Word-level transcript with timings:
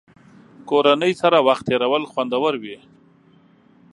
کورنۍ 0.69 1.13
سره 1.21 1.37
وخت 1.47 1.63
تېرول 1.69 2.03
خوندور 2.11 2.53
وي. 2.63 2.77